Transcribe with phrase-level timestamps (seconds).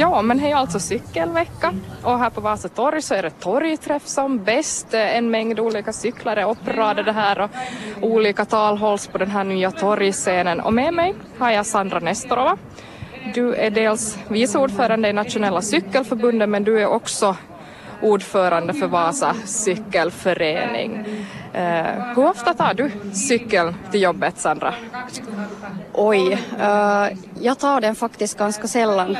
[0.00, 4.06] Ja, men det är alltså cykelvecka och här på Vasa torg så är det torgträff
[4.06, 4.94] som bäst.
[4.94, 7.50] En mängd olika cyklar är uppradade här och
[8.02, 10.60] olika tal hålls på den här nya torgscenen.
[10.60, 12.56] Och med mig har jag Sandra Nestorova.
[13.34, 17.36] Du är dels vice ordförande i Nationella cykelförbundet men du är också
[18.02, 21.06] ordförande för Vasa cykelförening.
[21.52, 24.74] Eh, hur ofta tar du cykeln till jobbet, Sandra?
[25.92, 29.16] Oj, uh, jag tar den faktiskt ganska sällan.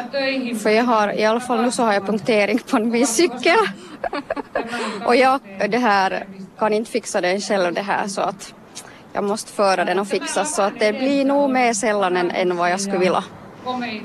[0.63, 3.59] För jag har, i alla fall nu så har jag punktering på min cykel.
[5.07, 6.25] och jag det här,
[6.59, 8.55] kan inte fixa den själv det här så att
[9.13, 12.57] jag måste föra den och fixa så att det blir nog mer sällan än, än
[12.57, 13.25] vad jag skulle vilja.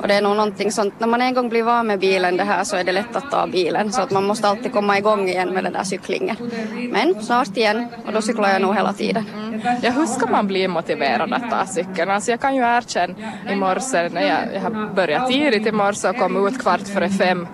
[0.02, 2.44] Och det är nog någonting sånt, när man en gång blir van med bilen det
[2.44, 5.30] här så är det lätt att ta bilen så att man måste alltid komma igång
[5.30, 6.36] igen med den där cyklingen.
[6.92, 9.26] Men snart igen och då cyklar jag nog hela tiden.
[9.34, 9.62] Mm.
[9.82, 12.12] Ja, hur ska man bli motiverad att ta cykeln?
[12.12, 13.14] Alltså jag kan ju erkänna
[13.50, 17.48] i morse när jag, jag började tidigt i morse och kom ut kvart före fem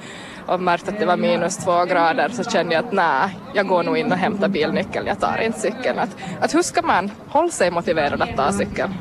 [0.46, 3.84] och märkte att det var minus två grader så kände jag att nej, jag går
[3.84, 6.00] nog in och hämtar bilnyckeln, jag tar inte cykeln.
[6.00, 6.10] Att,
[6.42, 8.94] att hur ska man hålla sig motiverad att ta cykeln?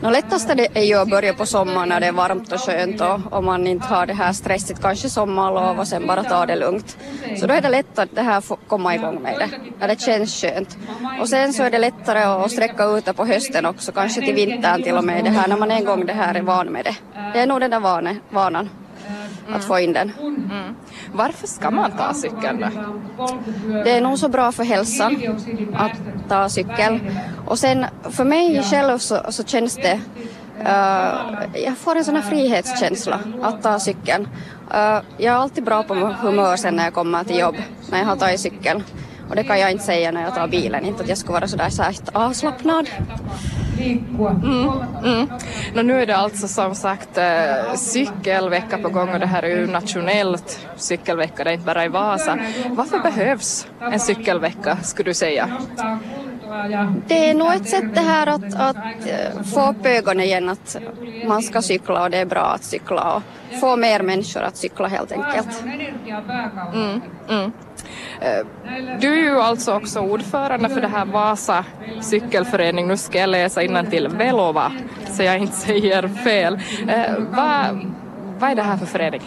[0.00, 3.00] No, lättaste det är ju att börja på sommaren när det är varmt och skönt
[3.00, 6.56] och, om man inte har det här stressigt, kanske sommarlov och sen bara ta det
[6.56, 6.96] lugnt.
[7.40, 10.00] Så då är det lätt att det här får komma igång med det, när det
[10.00, 10.78] känns skönt.
[11.20, 14.34] Och sen så är det lättare att sträcka ut det på hösten också, kanske till
[14.34, 16.84] vintern till och med det här, när man en gång det här är van med
[16.84, 16.96] det.
[17.32, 17.80] Det är nog den där
[18.30, 18.70] vanan
[19.52, 20.12] att få in den.
[20.20, 20.74] Mm.
[21.12, 22.68] Varför ska man ta cykeln då?
[23.84, 25.22] Det är nog så bra för hälsan
[25.74, 25.92] att
[26.28, 27.00] ta cykel.
[27.46, 30.00] Och sen för mig själv så, så känns det
[30.60, 34.28] Uh, jag får en sån här frihetskänsla att ta cykeln.
[34.74, 37.56] Uh, jag är alltid bra på humör sen när jag kommer till jobb,
[37.90, 38.82] när jag har tagit cykeln.
[39.28, 41.48] Och det kan jag inte säga när jag tar bilen, inte att jag ska vara
[41.48, 42.88] sådär särskilt avslappnad.
[43.78, 45.28] Mm, mm.
[45.74, 49.48] No, nu är det alltså som sagt äh, cykelvecka på gång och det här är
[49.48, 52.38] ju nationellt cykelvecka, det är inte bara i Vasa.
[52.70, 55.48] Varför behövs en cykelvecka skulle du säga?
[57.06, 60.76] Det är nog ett sätt det här att, att eh, få upp ögonen igen att
[61.26, 63.22] man ska cykla och det är bra att cykla och
[63.60, 65.64] få mer människor att cykla helt enkelt.
[66.74, 67.44] Mm, mm.
[67.44, 67.50] Eh,
[68.20, 68.46] Eh,
[69.00, 71.64] du är ju alltså också ordförande för det här Vasa
[72.00, 72.88] cykelförening.
[72.88, 74.72] Nu ska jag läsa till Velova
[75.10, 76.58] så jag inte säger fel.
[76.88, 77.92] Eh, vad,
[78.38, 79.22] vad är det här för förening?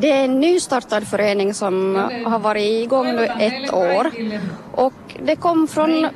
[0.00, 1.94] Det är en nystartad förening som
[2.24, 4.10] har varit igång nu ett år
[4.72, 4.92] och
[5.22, 6.08] det kom från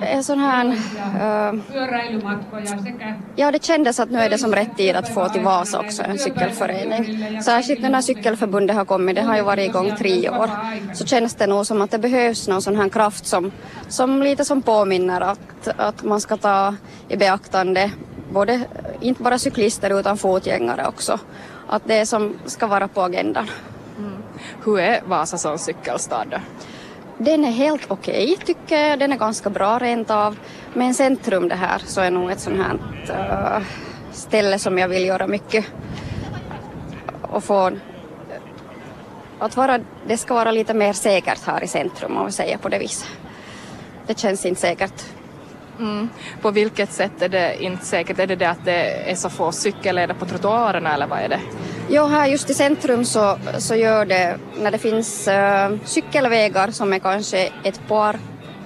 [0.00, 0.66] en sån här...
[0.66, 1.60] Uh,
[3.36, 6.02] ja, det kändes att nu är det som rätt tid att få till Vasa också
[6.02, 7.42] en cykelförening.
[7.42, 10.50] Särskilt nu när cykelförbundet har kommit, det har ju varit igång tre år,
[10.94, 13.52] så känns det nog som att det behövs någon sån här kraft som,
[13.88, 16.74] som lite som påminner att, att man ska ta
[17.08, 17.90] i beaktande
[18.32, 18.60] både,
[19.00, 21.18] inte bara cyklister utan fotgängare också
[21.68, 23.50] att det är som ska vara på agendan.
[23.98, 24.12] Mm.
[24.64, 26.38] Hur är Vasa som cykelstad då?
[27.18, 28.98] Den är helt okej okay, tycker jag.
[28.98, 30.36] Den är ganska bra rent av.
[30.74, 32.78] Men centrum det här så är nog ett sånt här
[33.58, 33.66] uh,
[34.12, 35.66] ställe som jag vill göra mycket
[37.22, 37.72] och få
[39.38, 42.68] att vara, det ska vara lite mer säkert här i centrum om vi säger på
[42.68, 43.08] det viset.
[44.06, 45.04] Det känns inte säkert
[45.78, 46.08] Mm.
[46.42, 48.18] På vilket sätt är det inte säkert?
[48.18, 51.40] Är det det att det är så få cykelleder på trottoarerna eller vad är det?
[51.88, 56.92] Jo, här just i centrum så, så gör det, när det finns uh, cykelvägar som
[56.92, 58.18] är kanske ett par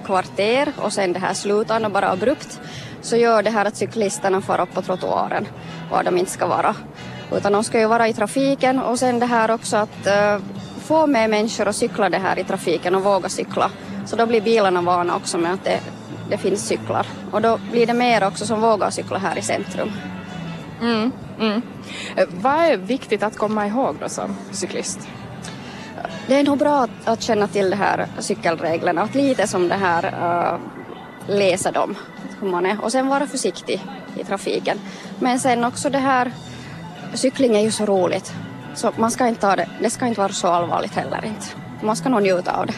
[0.05, 2.59] kvarter och sen det här slutar och bara abrupt,
[3.01, 5.47] så gör det här att cyklisterna far upp på trottoaren
[5.91, 6.75] var de inte ska vara.
[7.31, 10.43] Utan de ska ju vara i trafiken och sen det här också att uh,
[10.81, 13.71] få med människor att cykla det här i trafiken och våga cykla.
[14.05, 15.79] Så då blir bilarna vana också med att det
[16.31, 17.07] det finns cyklar.
[17.31, 19.91] Och då blir det mer också som vågar cykla här i centrum.
[20.81, 21.61] Mm, mm.
[22.15, 24.99] Eh, vad är viktigt att komma ihåg då som cyklist?
[26.27, 29.75] Det är nog bra att, att känna till de här cykelreglerna, att lite som det
[29.75, 30.59] här uh,
[31.27, 31.95] läsa dem,
[32.39, 33.81] hur man är, och sen vara försiktig
[34.17, 34.79] i trafiken.
[35.19, 36.31] Men sen också det här,
[37.13, 38.33] cykling är ju så roligt,
[38.75, 41.45] så man ska inte ta det, det ska inte vara så allvarligt heller inte.
[41.85, 42.73] Man ska nog njuta av det.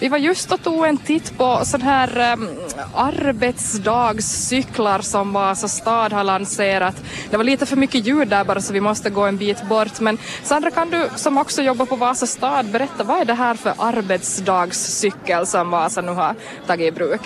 [0.00, 2.48] Vi var just och tog en titt på sån här um,
[2.94, 6.94] arbetsdagscyklar som Vasa stad har lanserat.
[7.30, 10.00] Det var lite för mycket ljud där bara så vi måste gå en bit bort.
[10.00, 13.54] Men Sandra, kan du som också jobbar på Vasa stad berätta vad är det här
[13.54, 16.34] för arbetsdagscykel som Vasa nu har
[16.66, 17.22] tagit i bruk?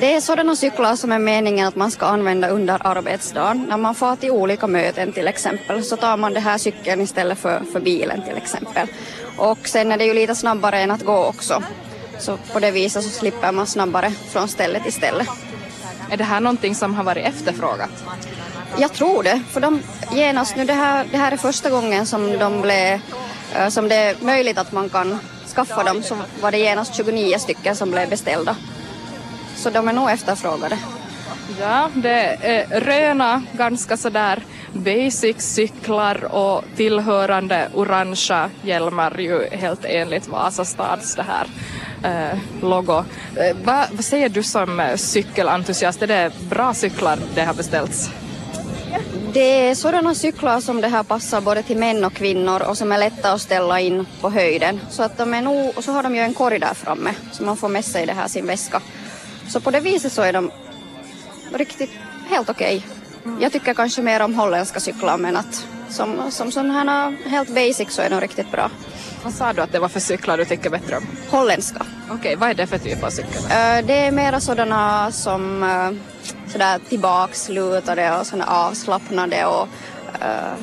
[0.00, 3.66] Det är sådana cyklar som är meningen att man ska använda under arbetsdagen.
[3.68, 7.38] När man får till olika möten till exempel så tar man det här cykeln istället
[7.38, 8.88] för, för bilen till exempel.
[9.36, 11.62] Och sen är det ju lite snabbare än att gå också.
[12.18, 15.26] Så på det viset så slipper man snabbare från ställe till ställe.
[16.10, 18.04] Är det här någonting som har varit efterfrågat?
[18.78, 22.38] Jag tror det, för de genast nu, det här, det här är första gången som
[22.38, 23.00] de blev,
[23.54, 25.18] eh, som det är möjligt att man kan
[25.54, 28.56] skaffa dem, så var det genast 29 stycken som blev beställda.
[29.58, 30.78] Så de är nog efterfrågade.
[31.60, 40.28] Ja, det är röna, ganska sådär basic cyklar och tillhörande orangea hjälmar ju helt enligt
[40.28, 41.46] Vasastads det här
[42.04, 43.04] eh, logo.
[43.36, 48.10] Eh, vad, vad säger du som eh, cykelentusiast, är det bra cyklar det har beställts?
[49.32, 52.92] Det är sådana cyklar som det här passar både till män och kvinnor och som
[52.92, 54.80] är lätta att ställa in på höjden.
[54.90, 57.42] Så att de är nog, och så har de ju en korg där framme så
[57.42, 58.80] man får med sig det här sin väska.
[59.48, 60.50] Så på det viset så är de
[61.52, 61.90] riktigt
[62.28, 62.86] helt okej.
[63.24, 63.42] Okay.
[63.42, 68.02] Jag tycker kanske mer om holländska cyklar men att som, som sådana helt basic så
[68.02, 68.70] är de riktigt bra.
[69.24, 71.06] Vad sa du att det var för cyklar du tycker bättre om?
[71.30, 71.86] Holländska.
[72.04, 73.42] Okej, okay, vad är det för typ av cykel?
[73.42, 75.92] Uh, det är mera sådana som uh,
[76.52, 79.68] sådär tillbakslutade och sådana avslappnade och
[80.22, 80.54] uh,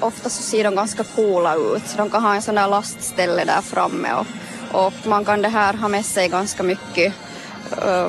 [0.00, 1.96] ofta så ser de ganska coola ut.
[1.96, 4.26] De kan ha en sån där lastställe där framme och,
[4.84, 7.14] och man kan det här ha med sig ganska mycket.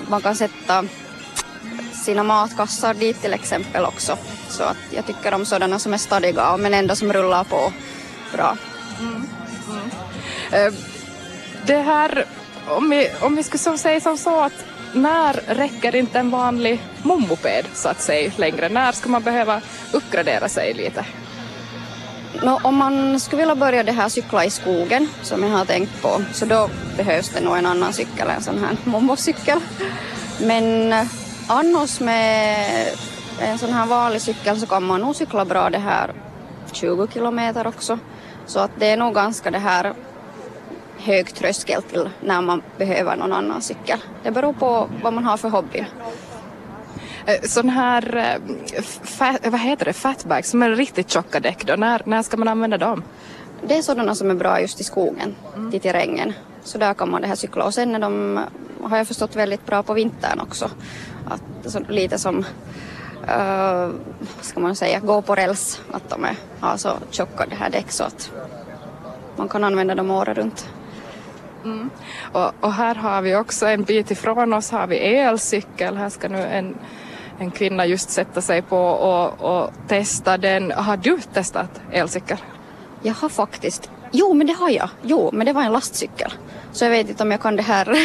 [0.07, 0.85] Man kan sätta
[2.05, 4.17] sina matkassar dit till exempel också.
[4.49, 7.73] Så att jag tycker om sådana som är stadiga men ändå som rullar på
[8.33, 8.57] bra.
[8.99, 9.27] Mm.
[10.53, 10.73] Mm.
[11.65, 12.25] Det här,
[12.67, 17.65] om vi, om vi skulle säga som så att när räcker inte en vanlig mommoped
[17.73, 18.69] så att säga längre?
[18.69, 19.61] När ska man behöva
[19.91, 21.05] uppgradera sig lite?
[22.33, 26.01] No, om man skulle vilja börja det här cykla i skogen som jag har tänkt
[26.01, 29.59] på så då behövs det nog en annan cykel, en sån här mommocykel.
[30.41, 31.05] Men eh,
[31.47, 32.87] annars med
[33.41, 36.13] en sån här vanlig cykel så kan man nog cykla bra det här
[36.71, 37.99] 20 kilometer också.
[38.45, 39.93] Så att det är nog ganska det här
[40.97, 43.99] hög tröskel till när man behöver någon annan cykel.
[44.23, 45.85] Det beror på vad man har för hobby.
[47.29, 51.75] Eh, sån här, eh, fat, vad heter det, fatbag som är riktigt tjocka däck då,
[51.75, 53.03] när, när ska man använda dem?
[53.67, 55.73] Det är sådana som är bra just i skogen, mm.
[55.73, 56.33] i terrängen.
[56.63, 58.39] Så där kan man det här cykla och sen är de,
[58.81, 60.69] har jag förstått, väldigt bra på vintern också.
[61.25, 63.89] Att, så, lite som, uh,
[64.41, 67.91] ska man säga, gå på räls, att de är, har så tjocka det här däck
[67.91, 68.31] så att
[69.35, 70.69] man kan använda dem året runt.
[71.63, 71.89] Mm.
[72.31, 75.97] Och, och, här har vi också en bit ifrån oss har vi elcykel.
[75.97, 76.75] Här ska nu en,
[77.39, 80.71] en kvinna just sätta sig på och, och testa den.
[80.71, 82.37] Har du testat elcykel?
[83.01, 83.89] Jag har faktiskt.
[84.11, 84.89] Jo, men det har jag.
[85.03, 86.33] Jo, men det var en lastcykel.
[86.71, 87.97] Så jag vet inte om jag kan det här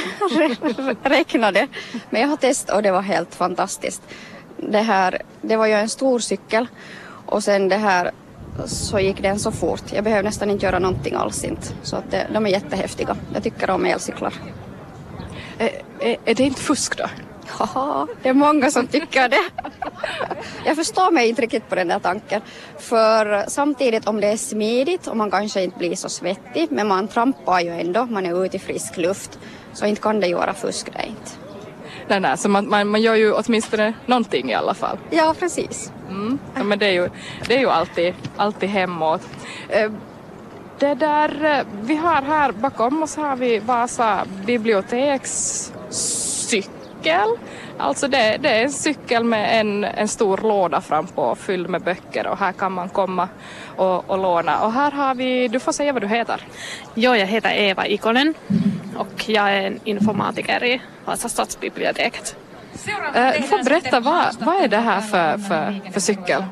[1.08, 1.68] räkna det.
[2.10, 4.02] Men jag har testat och det var helt fantastiskt.
[4.56, 6.66] Det här, det var ju en stor cykel
[7.26, 8.10] och sen det här
[8.66, 9.92] så gick den så fort.
[9.92, 11.66] Jag behöver nästan inte göra någonting alls inte.
[11.82, 13.16] Så att det, de är jättehäftiga.
[13.34, 14.34] Jag tycker om elcyklar.
[15.58, 15.70] Är,
[16.00, 17.04] är, är det inte fusk då?
[17.58, 19.44] Haha, det är många som tycker det.
[20.64, 22.42] Jag förstår mig inte riktigt på den där tanken.
[22.78, 27.08] För samtidigt om det är smidigt och man kanske inte blir så svettig men man
[27.08, 29.38] trampar ju ändå, man är ute i frisk luft.
[29.72, 31.30] Så inte kan det göra fusk det inte.
[32.08, 34.98] Nej, nej, så man, man, man gör ju åtminstone någonting i alla fall.
[35.10, 35.92] Ja, precis.
[36.08, 36.38] Mm.
[36.54, 37.08] Ja, men det är ju,
[37.48, 39.22] det är ju alltid, alltid hemåt.
[39.68, 39.90] Eh,
[40.78, 45.72] det där, eh, vi har här bakom oss har vi Vasa biblioteks
[47.04, 47.28] cykel.
[47.78, 51.82] Alltså det, det, är en cykel med en, en stor låda fram på fylld med
[51.82, 53.28] böcker och här kan man komma
[53.76, 54.64] och, och låna.
[54.64, 56.40] Och här har vi, du får säga vad du heter.
[56.94, 58.34] Ja, jag heter Eva Ikonen
[58.96, 62.36] och jag är en informatiker i Vasa stadsbiblioteket.
[63.16, 66.44] Uh, du får berätta, vad, vad är det här för, för, för cykel?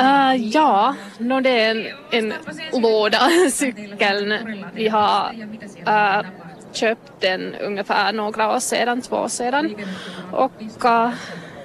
[0.00, 2.34] Uh, ja, no, det är en, en
[2.82, 4.34] låda cykeln.
[4.74, 5.32] Vi har
[5.88, 6.22] uh,
[6.72, 9.74] köpt den ungefär några år sedan, två år sedan.
[10.32, 10.52] Och
[10.84, 11.10] uh,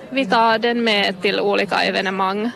[0.09, 2.51] vi tar den med till olika evenemang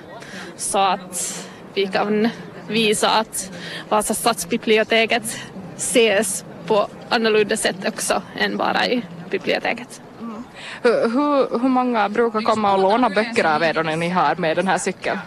[0.56, 2.30] så att vi kan
[2.68, 3.52] visa att
[3.90, 5.38] Vasa stadsbiblioteket
[5.78, 10.02] ses på annorlunda sätt också än bara i biblioteket.
[10.22, 10.44] Mm.
[10.82, 14.58] Hur, hur, hur, många brukar komma och låna böcker av er när ni har med
[14.58, 15.20] den här cykeln?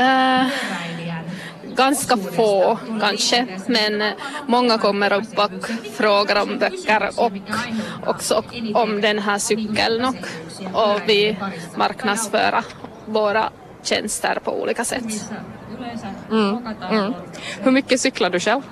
[0.00, 0.46] Uh,
[1.76, 4.12] ganska få kanske, men
[4.46, 7.32] många kommer upp och frågar om böcker och
[8.06, 8.42] också
[8.74, 10.16] om den här cykeln och,
[10.72, 11.36] och vi
[11.76, 12.64] marknadsför
[13.06, 13.50] våra
[13.82, 15.30] tjänster på olika sätt.
[16.30, 17.12] Mm, mm.
[17.60, 18.62] Hur mycket cyklar du själv?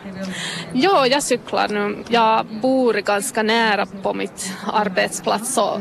[0.72, 1.96] Ja, jag cyklar nu.
[2.08, 5.80] Jag bor ganska nära på mitt arbetsplats så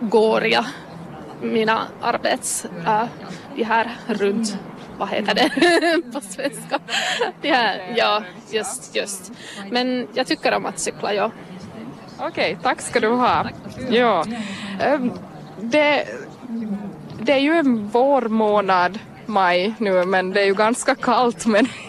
[0.00, 0.64] går jag
[1.42, 2.66] mina arbets...
[2.86, 3.04] Äh,
[3.62, 4.58] här runt
[4.98, 5.50] vad heter det
[6.12, 6.78] på svenska?
[7.42, 9.32] Ja, ja, just, just.
[9.70, 11.30] Men jag tycker om att cykla, ja.
[12.18, 13.46] Okej, okay, tack ska du ha.
[13.90, 14.24] Ja.
[14.80, 15.12] Ehm,
[15.60, 16.06] det,
[17.20, 21.68] det är ju en vårmånad maj nu men det är ju ganska kallt men,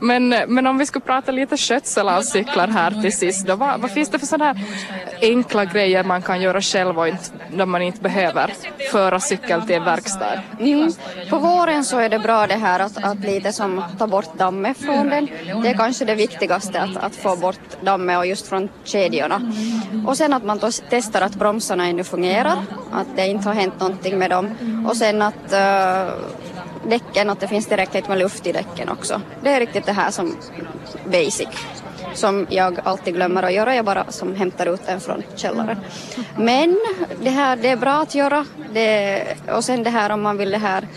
[0.00, 3.80] men, men om vi skulle prata lite skötsel av cyklar här till sist då, vad,
[3.80, 4.64] vad finns det för sådana här
[5.20, 8.52] enkla grejer man kan göra själv och inte, när man inte behöver
[8.92, 10.42] föra cykeln till en verkstad?
[10.60, 10.92] Mm.
[11.30, 14.78] På våren så är det bra det här att, att lite som ta bort dammet
[14.78, 15.28] från den.
[15.62, 19.52] Det är kanske det viktigaste att, att få bort dammet och just från kedjorna.
[20.06, 22.56] Och sen att man testar att bromsarna ännu fungerar,
[22.92, 24.56] att det inte har hänt någonting med dem.
[24.88, 26.14] Och sen att uh,
[26.88, 29.20] däcken, att det finns tillräckligt med luft i däcken också.
[29.42, 30.36] Det är riktigt det här som
[31.04, 31.48] basic
[32.14, 33.74] som jag alltid glömmer att göra.
[33.74, 35.76] Jag bara som hämtar ut den från källaren.
[36.36, 36.78] Men
[37.22, 38.46] det här det är bra att göra.
[38.72, 40.88] Det, och sen det här om man vill det här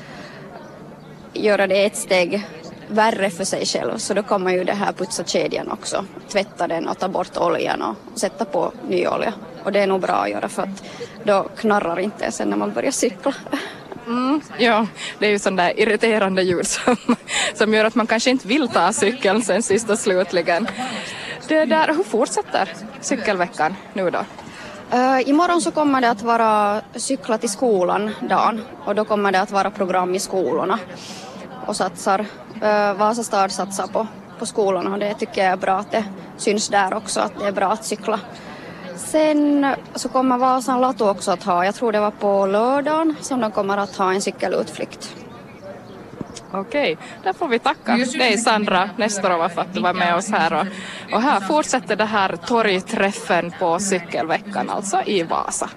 [1.33, 2.47] göra det ett steg
[2.87, 6.05] värre för sig själv så då kommer ju det här putsa kedjan också.
[6.27, 9.33] Tvätta den och ta bort oljan och sätta på ny olja.
[9.63, 10.83] Och det är nog bra att göra för att
[11.23, 13.33] då knarrar inte sen när man börjar cykla.
[14.07, 14.87] Mm, ja,
[15.19, 16.95] det är ju sån där irriterande ljud som,
[17.53, 20.67] som gör att man kanske inte vill ta cykeln sen sist och slutligen.
[21.47, 24.25] Det där, hur fortsätter cykelveckan nu då?
[24.93, 29.41] Uh, imorgon så kommer det att vara cykla till skolan dagen och då kommer det
[29.41, 30.79] att vara program i skolorna
[31.65, 34.07] och satsar, uh, Vasa stad satsar på,
[34.39, 36.03] på skolorna och det tycker jag är bra att det
[36.37, 38.19] syns där också att det är bra att cykla
[39.05, 43.41] Sen så kommer Vasan Latu också att ha, jag tror det var på lördagen som
[43.41, 45.15] de kommer att ha en cykelutflykt.
[46.53, 50.53] Okej, där får vi tacka dig Sandra Nestorova för att du var med oss här
[50.53, 50.67] och,
[51.13, 55.69] och här fortsätter det här torgträffen på cykelveckan alltså i Vasa.